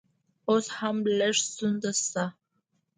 [0.49, 2.23] اوس هم لږ ستونزه شته